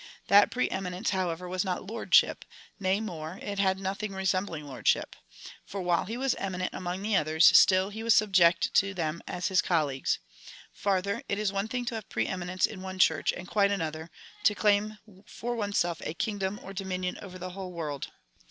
That 0.29 0.49
pre 0.49 0.67
eminence, 0.69 1.11
however, 1.11 1.47
was 1.47 1.63
not 1.63 1.85
lordship— 1.85 2.43
nay 2.89 2.99
more, 2.99 3.37
it 3.39 3.59
had 3.59 3.79
no 3.79 3.93
thing 3.93 4.13
resembling 4.13 4.65
lordship. 4.65 5.15
For 5.63 5.79
Avhile 5.79 6.07
he 6.07 6.17
was 6.17 6.33
eminent 6.39 6.73
among 6.73 7.03
the 7.03 7.15
others, 7.15 7.45
still 7.55 7.91
he 7.91 8.01
was 8.01 8.15
subject 8.15 8.73
to 8.73 8.95
them 8.95 9.21
as 9.27 9.49
his 9.49 9.61
colleagues. 9.61 10.17
Farther, 10.73 11.21
it 11.29 11.37
is 11.37 11.53
one 11.53 11.67
thing 11.67 11.85
to 11.85 11.93
have 11.93 12.09
pre 12.09 12.25
eminence 12.25 12.65
in 12.65 12.81
one 12.81 12.97
Church, 12.97 13.31
and 13.31 13.47
quite 13.47 13.69
another, 13.69 14.09
to 14.45 14.55
claim 14.55 14.97
for 15.27 15.55
one's 15.55 15.77
self 15.77 16.01
a 16.01 16.15
kingdom 16.15 16.59
or 16.63 16.73
domi 16.73 16.97
nion 16.97 17.19
over 17.21 17.37
the 17.37 17.51
whole 17.51 17.71
world. 17.71 18.07